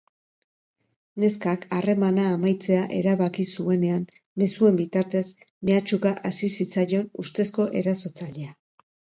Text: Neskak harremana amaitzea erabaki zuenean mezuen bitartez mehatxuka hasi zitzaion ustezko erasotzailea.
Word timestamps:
Neskak 1.23 1.67
harremana 1.79 2.23
amaitzea 2.37 2.79
erabaki 3.01 3.45
zuenean 3.57 4.09
mezuen 4.43 4.81
bitartez 4.81 5.23
mehatxuka 5.71 6.15
hasi 6.31 6.53
zitzaion 6.63 7.09
ustezko 7.27 7.69
erasotzailea. 7.85 8.51